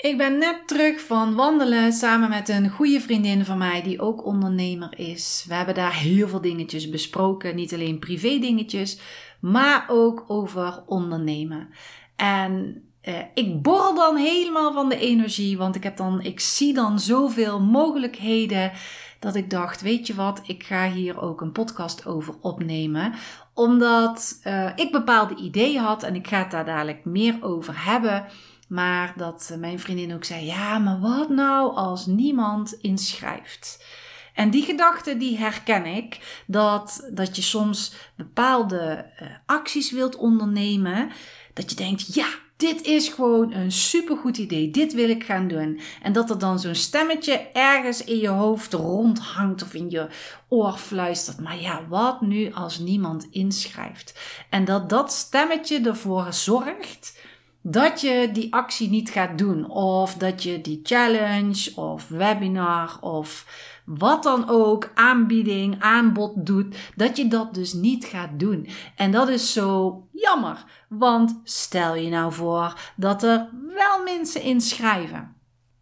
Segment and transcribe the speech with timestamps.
[0.00, 4.24] Ik ben net terug van wandelen samen met een goede vriendin van mij die ook
[4.24, 5.44] ondernemer is.
[5.48, 9.00] We hebben daar heel veel dingetjes besproken, niet alleen privé dingetjes,
[9.40, 11.68] maar ook over ondernemen.
[12.16, 16.74] En eh, ik borrel dan helemaal van de energie, want ik, heb dan, ik zie
[16.74, 18.72] dan zoveel mogelijkheden
[19.18, 23.14] dat ik dacht, weet je wat, ik ga hier ook een podcast over opnemen.
[23.54, 28.24] Omdat uh, ik bepaalde ideeën had en ik ga het daar dadelijk meer over hebben.
[28.70, 33.84] Maar dat mijn vriendin ook zei: Ja, maar wat nou als niemand inschrijft?
[34.34, 36.42] En die gedachte die herken ik.
[36.46, 41.10] Dat, dat je soms bepaalde uh, acties wilt ondernemen.
[41.54, 44.70] Dat je denkt: Ja, dit is gewoon een supergoed idee.
[44.70, 45.80] Dit wil ik gaan doen.
[46.02, 50.06] En dat er dan zo'n stemmetje ergens in je hoofd rondhangt of in je
[50.48, 51.40] oor fluistert.
[51.40, 54.20] Maar ja, wat nu als niemand inschrijft?
[54.50, 57.18] En dat dat stemmetje ervoor zorgt
[57.62, 59.70] dat je die actie niet gaat doen.
[59.70, 63.46] Of dat je die challenge of webinar of
[63.84, 68.68] wat dan ook, aanbieding, aanbod doet, dat je dat dus niet gaat doen.
[68.96, 75.34] En dat is zo jammer, want stel je nou voor dat er wel mensen inschrijven.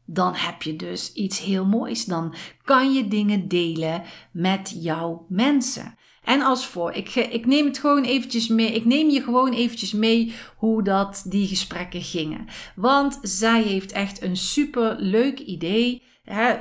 [0.05, 2.05] Dan heb je dus iets heel moois.
[2.05, 5.97] Dan kan je dingen delen met jouw mensen.
[6.29, 8.73] En als voor, ik, ik neem het gewoon eventjes mee.
[8.73, 12.47] Ik neem je gewoon eventjes mee hoe dat die gesprekken gingen.
[12.75, 16.03] Want zij heeft echt een super leuk idee.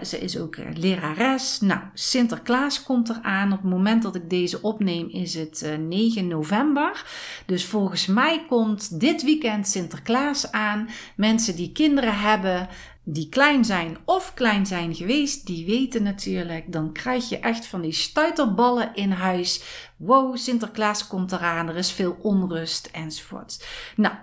[0.03, 1.59] ze is ook lerares.
[1.59, 3.51] Nou, Sinterklaas komt eraan.
[3.51, 7.06] Op het moment dat ik deze opneem is het 9 eh, november.
[7.45, 10.89] Dus volgens mij komt dit weekend Sinterklaas aan.
[11.16, 12.67] Mensen die kinderen hebben,
[13.09, 17.81] die klein zijn of klein zijn geweest, die weten natuurlijk, dan krijg je echt van
[17.81, 19.63] die stuiterballen in huis.
[19.97, 23.66] Wow, Sinterklaas komt eraan, er is veel onrust enzovoort.
[23.95, 24.16] Nou,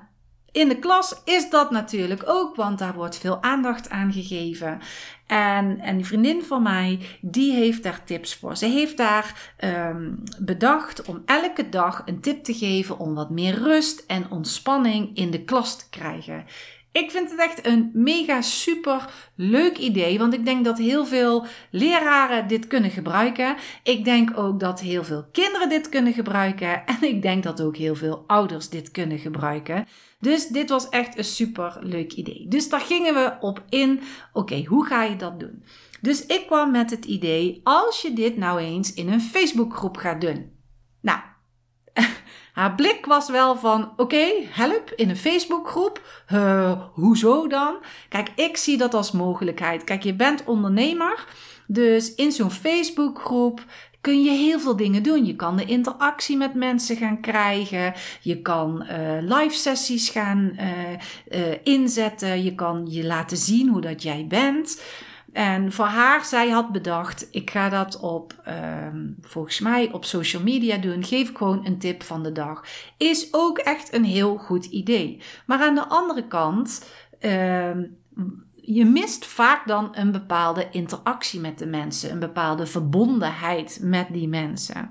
[0.52, 4.80] in de klas is dat natuurlijk ook, want daar wordt veel aandacht aan gegeven.
[5.26, 8.56] En, en die vriendin van mij, die heeft daar tips voor.
[8.56, 13.54] Ze heeft daar um, bedacht om elke dag een tip te geven om wat meer
[13.54, 16.44] rust en ontspanning in de klas te krijgen.
[16.94, 21.46] Ik vind het echt een mega super leuk idee, want ik denk dat heel veel
[21.70, 23.56] leraren dit kunnen gebruiken.
[23.82, 27.76] Ik denk ook dat heel veel kinderen dit kunnen gebruiken en ik denk dat ook
[27.76, 29.86] heel veel ouders dit kunnen gebruiken.
[30.20, 32.46] Dus dit was echt een super leuk idee.
[32.48, 34.00] Dus daar gingen we op in.
[34.32, 35.64] Oké, hoe ga je dat doen?
[36.00, 40.20] Dus ik kwam met het idee, als je dit nou eens in een Facebookgroep gaat
[40.20, 40.52] doen.
[41.00, 41.20] Nou,
[42.54, 46.24] haar blik was wel van: oké, help in een Facebookgroep.
[46.32, 47.76] Uh, hoezo dan?
[48.08, 49.84] Kijk, ik zie dat als mogelijkheid.
[49.84, 51.26] Kijk, je bent ondernemer.
[51.66, 53.64] Dus in zo'n Facebookgroep
[54.00, 55.26] kun je heel veel dingen doen.
[55.26, 57.94] Je kan de interactie met mensen gaan krijgen.
[58.20, 62.42] Je kan uh, live sessies gaan uh, uh, inzetten.
[62.42, 64.82] Je kan je laten zien hoe dat jij bent.
[65.34, 70.42] En voor haar, zij had bedacht, ik ga dat op, ehm, volgens mij op social
[70.42, 71.04] media doen.
[71.04, 72.64] Geef gewoon een tip van de dag.
[72.96, 75.20] Is ook echt een heel goed idee.
[75.46, 77.82] Maar aan de andere kant, ehm,
[78.54, 82.10] je mist vaak dan een bepaalde interactie met de mensen.
[82.10, 84.90] Een bepaalde verbondenheid met die mensen.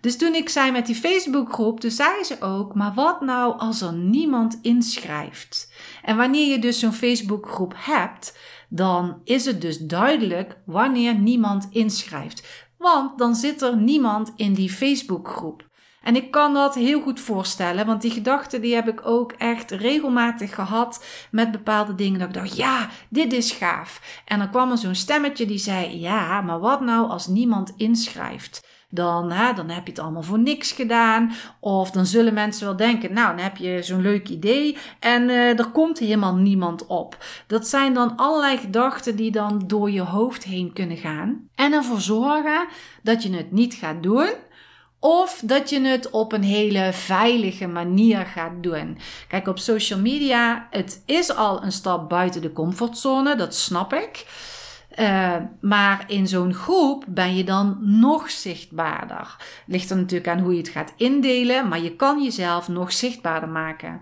[0.00, 3.80] Dus toen ik zei met die Facebookgroep, toen zei ze ook, maar wat nou als
[3.80, 5.72] er niemand inschrijft?
[6.02, 12.66] En wanneer je dus zo'n Facebookgroep hebt, dan is het dus duidelijk wanneer niemand inschrijft.
[12.78, 15.66] Want dan zit er niemand in die Facebookgroep.
[16.02, 19.70] En ik kan dat heel goed voorstellen, want die gedachten die heb ik ook echt
[19.70, 22.18] regelmatig gehad met bepaalde dingen.
[22.18, 24.22] Dat ik dacht, ja, dit is gaaf.
[24.24, 28.66] En dan kwam er zo'n stemmetje die zei, ja, maar wat nou als niemand inschrijft?
[28.90, 31.32] Dan, dan heb je het allemaal voor niks gedaan.
[31.60, 35.58] Of dan zullen mensen wel denken, nou, dan heb je zo'n leuk idee en uh,
[35.58, 37.24] er komt helemaal niemand op.
[37.46, 42.00] Dat zijn dan allerlei gedachten die dan door je hoofd heen kunnen gaan en ervoor
[42.00, 42.66] zorgen
[43.02, 44.28] dat je het niet gaat doen
[45.00, 48.98] Of dat je het op een hele veilige manier gaat doen.
[49.28, 54.26] Kijk, op social media, het is al een stap buiten de comfortzone, dat snap ik.
[55.00, 59.36] Uh, maar in zo'n groep ben je dan nog zichtbaarder.
[59.66, 63.48] Ligt er natuurlijk aan hoe je het gaat indelen, maar je kan jezelf nog zichtbaarder
[63.48, 64.00] maken.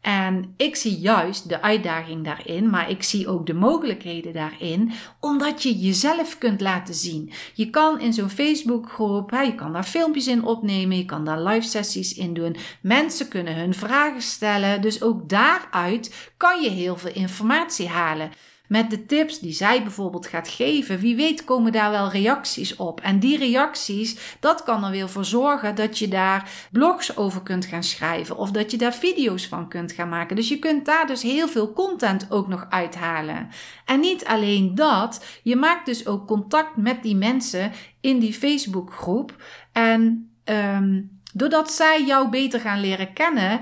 [0.00, 5.62] En ik zie juist de uitdaging daarin, maar ik zie ook de mogelijkheden daarin, omdat
[5.62, 7.32] je jezelf kunt laten zien.
[7.54, 11.66] Je kan in zo'n Facebookgroep, je kan daar filmpjes in opnemen, je kan daar live
[11.66, 12.56] sessies in doen.
[12.80, 18.30] Mensen kunnen hun vragen stellen, dus ook daaruit kan je heel veel informatie halen
[18.70, 20.98] met de tips die zij bijvoorbeeld gaat geven.
[20.98, 23.00] Wie weet komen daar wel reacties op.
[23.00, 27.64] En die reacties, dat kan er weer voor zorgen dat je daar blogs over kunt
[27.64, 30.36] gaan schrijven of dat je daar video's van kunt gaan maken.
[30.36, 33.48] Dus je kunt daar dus heel veel content ook nog uithalen.
[33.84, 39.42] En niet alleen dat, je maakt dus ook contact met die mensen in die Facebookgroep.
[39.72, 43.60] En um, doordat zij jou beter gaan leren kennen,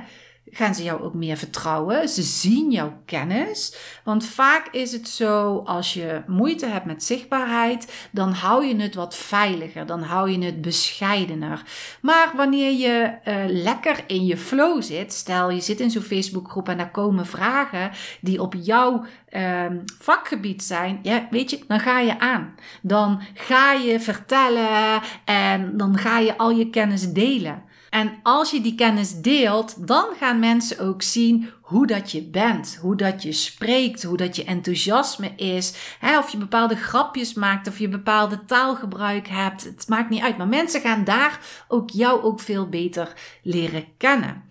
[0.51, 2.09] gaan ze jou ook meer vertrouwen.
[2.09, 3.77] Ze zien jouw kennis.
[4.05, 8.95] Want vaak is het zo, als je moeite hebt met zichtbaarheid, dan hou je het
[8.95, 9.87] wat veiliger.
[9.87, 11.63] Dan hou je het bescheidener.
[12.01, 16.69] Maar wanneer je uh, lekker in je flow zit, stel je zit in zo'n Facebookgroep
[16.69, 17.91] en daar komen vragen
[18.21, 19.05] die op jouw
[19.37, 22.55] um, vakgebied zijn, ja, weet je, dan ga je aan.
[22.83, 27.63] Dan ga je vertellen en dan ga je al je kennis delen.
[27.91, 32.79] En als je die kennis deelt, dan gaan mensen ook zien hoe dat je bent,
[32.81, 35.75] hoe dat je spreekt, hoe dat je enthousiasme is.
[35.99, 39.65] Hè, of je bepaalde grapjes maakt, of je bepaalde taalgebruik hebt.
[39.65, 40.37] Het maakt niet uit.
[40.37, 43.13] Maar mensen gaan daar ook jou ook veel beter
[43.43, 44.45] leren kennen.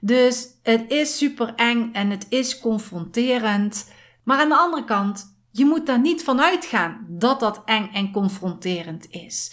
[0.00, 3.92] Dus het is super eng en het is confronterend.
[4.22, 8.12] Maar aan de andere kant, je moet daar niet van uitgaan dat dat eng en
[8.12, 9.52] confronterend is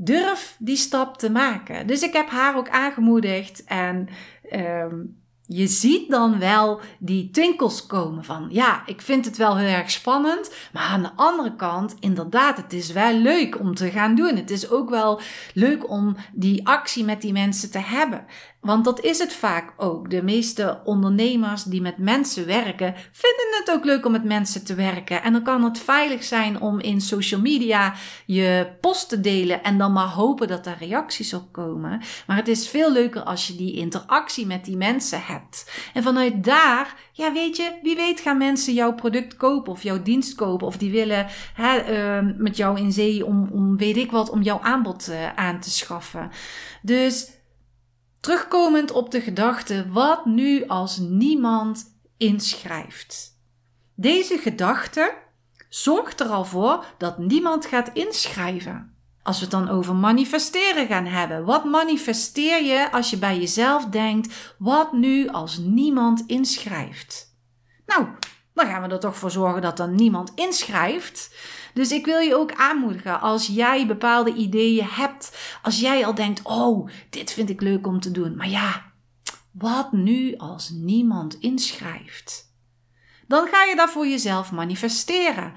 [0.00, 1.86] durf die stap te maken.
[1.86, 4.08] Dus ik heb haar ook aangemoedigd en
[4.52, 5.16] um,
[5.50, 9.90] je ziet dan wel die twinkels komen van ja, ik vind het wel heel erg
[9.90, 14.36] spannend, maar aan de andere kant, inderdaad, het is wel leuk om te gaan doen.
[14.36, 15.20] Het is ook wel
[15.54, 18.24] leuk om die actie met die mensen te hebben.
[18.68, 20.10] Want dat is het vaak ook.
[20.10, 24.74] De meeste ondernemers die met mensen werken, vinden het ook leuk om met mensen te
[24.74, 25.22] werken.
[25.22, 27.94] En dan kan het veilig zijn om in social media
[28.26, 32.00] je post te delen en dan maar hopen dat er reacties op komen.
[32.26, 35.70] Maar het is veel leuker als je die interactie met die mensen hebt.
[35.94, 40.02] En vanuit daar, ja, weet je, wie weet gaan mensen jouw product kopen of jouw
[40.02, 40.66] dienst kopen.
[40.66, 41.92] Of die willen hè,
[42.22, 45.60] uh, met jou in zee om, om, weet ik wat, om jouw aanbod uh, aan
[45.60, 46.30] te schaffen.
[46.82, 47.36] Dus
[48.20, 51.84] Terugkomend op de gedachte, wat nu als niemand
[52.16, 53.36] inschrijft?
[53.94, 55.14] Deze gedachte
[55.68, 58.96] zorgt er al voor dat niemand gaat inschrijven.
[59.22, 63.84] Als we het dan over manifesteren gaan hebben, wat manifesteer je als je bij jezelf
[63.84, 67.36] denkt, wat nu als niemand inschrijft?
[67.86, 68.06] Nou,
[68.58, 71.34] dan gaan we er toch voor zorgen dat er niemand inschrijft.
[71.74, 75.38] Dus ik wil je ook aanmoedigen als jij bepaalde ideeën hebt.
[75.62, 78.36] Als jij al denkt: oh, dit vind ik leuk om te doen.
[78.36, 78.92] Maar ja,
[79.52, 82.46] wat nu als niemand inschrijft?
[83.26, 85.52] Dan ga je dat voor jezelf manifesteren.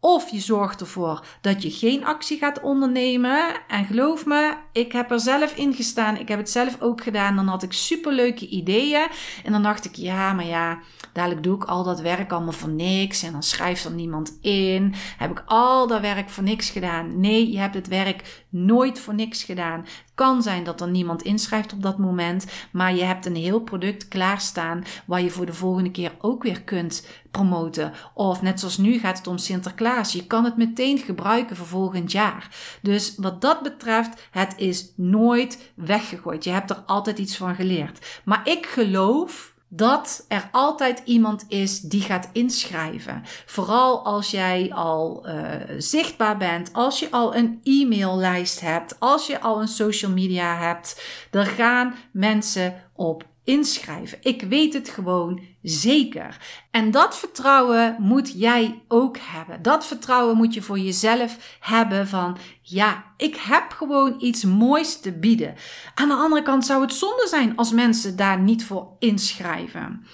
[0.00, 3.60] Of je zorgt ervoor dat je geen actie gaat ondernemen.
[3.68, 6.16] En geloof me, ik heb er zelf in gestaan.
[6.16, 7.36] Ik heb het zelf ook gedaan.
[7.36, 9.08] Dan had ik superleuke ideeën.
[9.44, 10.78] En dan dacht ik, ja, maar ja,
[11.12, 13.22] dadelijk doe ik al dat werk allemaal voor niks.
[13.22, 14.94] En dan schrijft er niemand in.
[15.16, 17.20] Heb ik al dat werk voor niks gedaan?
[17.20, 19.86] Nee, je hebt het werk nooit voor niks gedaan.
[20.18, 22.46] Kan zijn dat er niemand inschrijft op dat moment.
[22.70, 24.84] Maar je hebt een heel product klaarstaan.
[25.06, 27.92] Waar je voor de volgende keer ook weer kunt promoten.
[28.14, 30.12] Of net zoals nu gaat het om Sinterklaas.
[30.12, 32.48] Je kan het meteen gebruiken voor volgend jaar.
[32.82, 36.44] Dus wat dat betreft, het is nooit weggegooid.
[36.44, 38.20] Je hebt er altijd iets van geleerd.
[38.24, 43.22] Maar ik geloof dat er altijd iemand is die gaat inschrijven.
[43.46, 49.40] Vooral als jij al uh, zichtbaar bent, als je al een e-maillijst hebt, als je
[49.40, 54.18] al een social media hebt, dan gaan mensen op inschrijven.
[54.20, 56.36] Ik weet het gewoon zeker.
[56.70, 59.62] En dat vertrouwen moet jij ook hebben.
[59.62, 65.12] Dat vertrouwen moet je voor jezelf hebben van ja, ik heb gewoon iets moois te
[65.12, 65.54] bieden.
[65.94, 70.06] Aan de andere kant zou het zonde zijn als mensen daar niet voor inschrijven.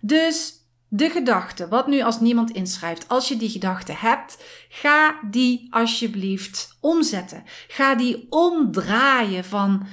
[0.00, 0.52] Dus
[0.88, 6.76] de gedachte, wat nu als niemand inschrijft, als je die gedachte hebt, ga die alsjeblieft
[6.80, 7.42] omzetten.
[7.68, 9.86] Ga die omdraaien van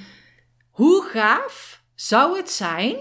[0.70, 2.96] hoe gaaf zou het zijn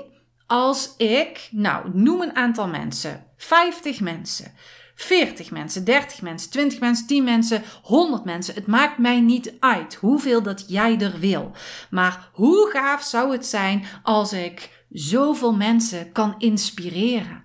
[0.48, 4.54] als ik, nou, noem een aantal mensen, 50 mensen.
[4.96, 8.54] 40 mensen, 30 mensen, 20 mensen, 10 mensen, 100 mensen.
[8.54, 11.52] Het maakt mij niet uit hoeveel dat jij er wil.
[11.90, 17.44] Maar hoe gaaf zou het zijn als ik zoveel mensen kan inspireren?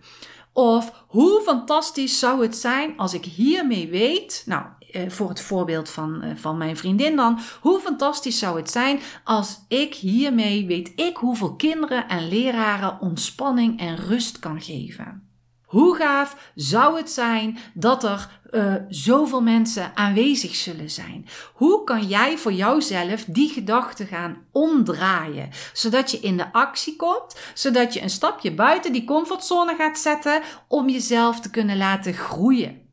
[0.53, 4.65] Of hoe fantastisch zou het zijn als ik hiermee weet, nou,
[5.09, 9.65] voor het voorbeeld van, eh, van mijn vriendin dan, hoe fantastisch zou het zijn als
[9.69, 15.29] ik hiermee weet ik hoeveel kinderen en leraren ontspanning en rust kan geven.
[15.71, 21.27] Hoe gaaf zou het zijn dat er uh, zoveel mensen aanwezig zullen zijn?
[21.55, 25.49] Hoe kan jij voor jouzelf die gedachten gaan omdraaien?
[25.73, 30.43] Zodat je in de actie komt, zodat je een stapje buiten die comfortzone gaat zetten
[30.69, 32.90] om jezelf te kunnen laten groeien.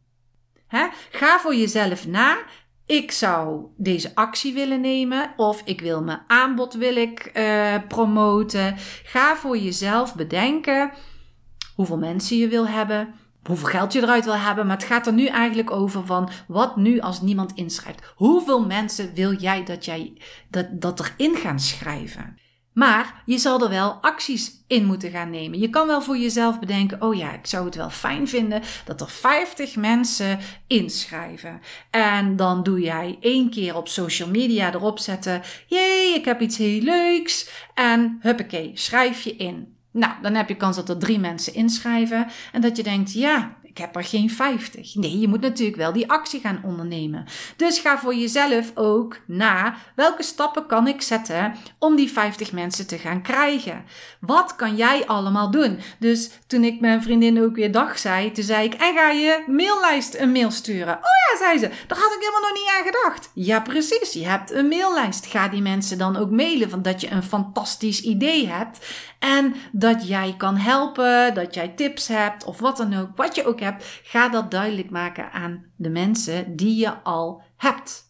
[1.12, 2.38] Ga voor jezelf na.
[2.86, 8.76] Ik zou deze actie willen nemen of ik wil mijn aanbod wil ik, uh, promoten.
[9.04, 10.92] Ga voor jezelf bedenken
[11.76, 14.68] hoeveel mensen je wil hebben, hoeveel geld je eruit wil hebben.
[14.68, 18.14] Maar het gaat er nu eigenlijk over van wat nu als niemand inschrijft.
[18.16, 22.38] Hoeveel mensen wil jij dat, jij, dat, dat erin gaan schrijven?
[22.78, 25.60] Maar je zal er wel acties in moeten gaan nemen.
[25.60, 29.02] Je kan wel voor jezelf bedenken: oh ja, ik zou het wel fijn vinden dat
[29.02, 31.62] er 50 mensen inschrijven.
[31.92, 36.58] En dan doe jij één keer op social media erop zetten: jee, ik heb iets
[36.58, 37.50] heel leuks.
[37.74, 39.76] En huppakee, schrijf je in.
[39.92, 43.58] Nou, dan heb je kans dat er drie mensen inschrijven en dat je denkt, ja,
[43.78, 44.96] ik heb er geen 50.
[44.96, 47.26] Nee, je moet natuurlijk wel die actie gaan ondernemen.
[47.56, 52.88] Dus ga voor jezelf ook na welke stappen kan ik zetten om die 50 mensen
[52.88, 53.84] te gaan krijgen.
[54.20, 55.80] Wat kan jij allemaal doen?
[56.00, 59.44] Dus toen ik mijn vriendin ook weer dag zei, toen zei ik: En ga je
[59.48, 60.94] maillijst een mail sturen?
[60.94, 61.68] Oh ja, zei ze.
[61.88, 63.32] Daar had ik helemaal nog niet aan gedacht.
[63.34, 64.14] Ja, precies.
[64.14, 65.26] Je hebt een maillijst.
[65.26, 68.80] Ga die mensen dan ook mailen van dat je een fantastisch idee hebt.
[69.20, 73.10] En dat jij kan helpen, dat jij tips hebt of wat dan ook.
[73.16, 78.06] Wat je ook hebt, ga dat duidelijk maken aan de mensen die je al hebt.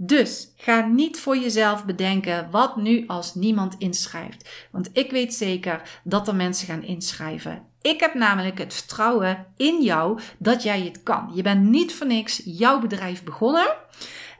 [0.00, 4.68] Dus ga niet voor jezelf bedenken wat nu als niemand inschrijft.
[4.70, 7.62] Want ik weet zeker dat er mensen gaan inschrijven.
[7.80, 11.30] Ik heb namelijk het vertrouwen in jou dat jij het kan.
[11.34, 13.76] Je bent niet voor niks jouw bedrijf begonnen.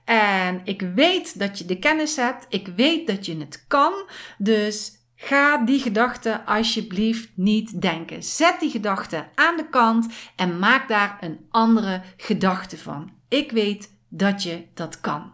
[0.04, 2.46] En ik weet dat je de kennis hebt.
[2.48, 3.92] Ik weet dat je het kan.
[4.38, 8.22] Dus Ga die gedachten alsjeblieft niet denken.
[8.22, 10.06] Zet die gedachte aan de kant
[10.36, 13.10] en maak daar een andere gedachte van.
[13.28, 15.32] Ik weet dat je dat kan.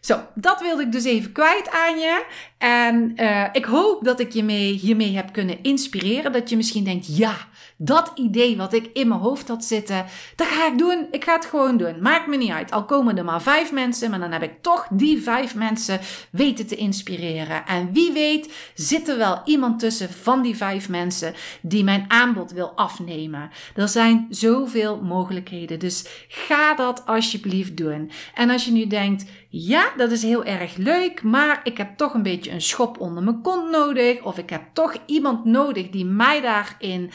[0.00, 2.26] Zo, dat wilde ik dus even kwijt aan je.
[2.58, 6.32] En uh, ik hoop dat ik je mee, hiermee heb kunnen inspireren.
[6.32, 7.36] Dat je misschien denkt, ja,
[7.80, 10.04] dat idee wat ik in mijn hoofd had zitten,
[10.36, 11.06] dat ga ik doen.
[11.10, 12.02] Ik ga het gewoon doen.
[12.02, 12.70] Maakt me niet uit.
[12.70, 16.66] Al komen er maar vijf mensen, maar dan heb ik toch die vijf mensen weten
[16.66, 17.66] te inspireren.
[17.66, 22.52] En wie weet zit er wel iemand tussen van die vijf mensen die mijn aanbod
[22.52, 23.50] wil afnemen.
[23.74, 25.78] Er zijn zoveel mogelijkheden.
[25.78, 28.10] Dus ga dat alsjeblieft doen.
[28.34, 32.14] En als je nu denkt, ja, dat is heel erg leuk, maar ik heb toch
[32.14, 34.22] een beetje een schop onder mijn kont nodig.
[34.22, 37.10] Of ik heb toch iemand nodig die mij daarin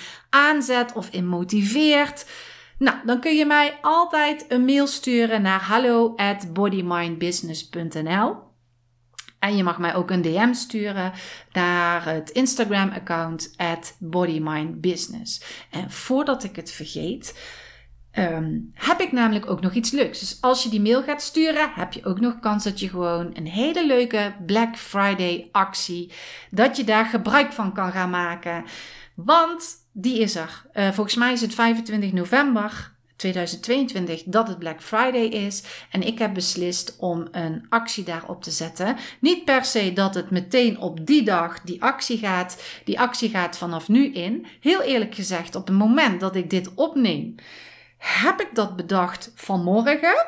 [0.53, 2.25] aanzet of in motiveert.
[2.77, 6.15] Nou, dan kun je mij altijd een mail sturen naar hallo.
[9.39, 11.11] En je mag mij ook een DM sturen
[11.51, 15.43] naar het Instagram-account at bodymindbusiness.
[15.69, 17.61] En voordat ik het vergeet,
[18.19, 20.19] Um, heb ik namelijk ook nog iets leuks.
[20.19, 23.29] Dus als je die mail gaat sturen, heb je ook nog kans dat je gewoon
[23.33, 26.11] een hele leuke Black Friday actie,
[26.49, 28.63] dat je daar gebruik van kan gaan maken.
[29.15, 30.65] Want die is er.
[30.73, 35.63] Uh, volgens mij is het 25 november 2022 dat het Black Friday is.
[35.91, 38.95] En ik heb beslist om een actie daarop te zetten.
[39.19, 42.63] Niet per se dat het meteen op die dag die actie gaat.
[42.83, 44.45] Die actie gaat vanaf nu in.
[44.59, 47.35] Heel eerlijk gezegd, op het moment dat ik dit opneem
[47.97, 50.25] heb ik dat bedacht vanmorgen.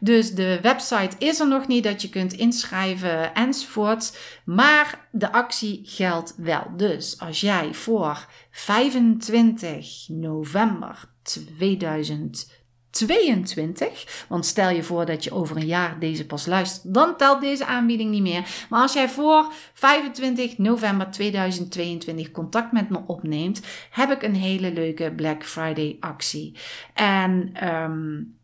[0.00, 4.18] Dus de website is er nog niet dat je kunt inschrijven enzovoort.
[4.44, 6.64] Maar de actie geldt wel.
[6.76, 12.64] Dus als jij voor 25 november 2020
[12.96, 14.24] 22.
[14.28, 17.66] Want stel je voor dat je over een jaar deze pas luistert, dan telt deze
[17.66, 18.66] aanbieding niet meer.
[18.68, 23.60] Maar als jij voor 25 november 2022 contact met me opneemt,
[23.90, 26.58] heb ik een hele leuke Black Friday actie.
[26.94, 28.38] En, um,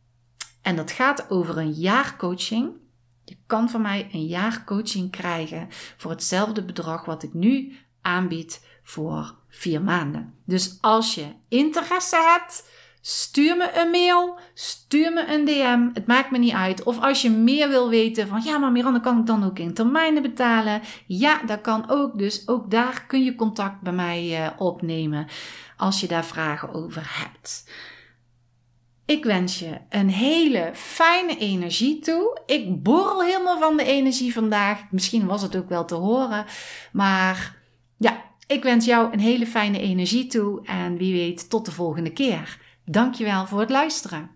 [0.62, 2.71] en dat gaat over een jaar coaching.
[3.25, 8.66] Je kan van mij een jaar coaching krijgen voor hetzelfde bedrag wat ik nu aanbied
[8.83, 10.35] voor vier maanden.
[10.45, 12.64] Dus als je interesse hebt
[13.04, 15.88] Stuur me een mail, stuur me een DM.
[15.95, 16.83] Het maakt me niet uit.
[16.83, 19.75] Of als je meer wil weten van ja, maar Miranda, kan ik dan ook in
[19.75, 20.81] termijnen betalen?
[21.07, 22.19] Ja, dat kan ook.
[22.19, 25.26] Dus ook daar kun je contact bij mij uh, opnemen
[25.76, 27.71] als je daar vragen over hebt.
[29.04, 32.40] Ik wens je een hele fijne energie toe.
[32.47, 34.90] Ik borrel helemaal van de energie vandaag.
[34.90, 36.44] Misschien was het ook wel te horen.
[36.92, 37.56] Maar
[37.97, 40.66] ja, ik wens jou een hele fijne energie toe.
[40.66, 42.59] En wie weet, tot de volgende keer.
[42.85, 44.30] Dankjewel voor het luisteren.